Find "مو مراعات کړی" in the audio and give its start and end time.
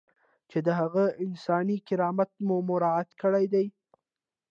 2.47-3.45